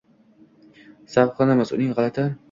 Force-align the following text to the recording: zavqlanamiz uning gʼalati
zavqlanamiz 1.15 1.73
uning 1.77 1.93
gʼalati 1.99 2.25